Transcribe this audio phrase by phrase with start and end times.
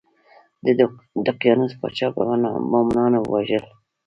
[0.65, 0.67] د
[1.27, 2.21] دقیانوس پاچا به
[2.71, 3.65] مومنان وژل.